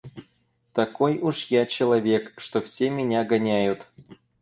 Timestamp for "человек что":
1.67-2.59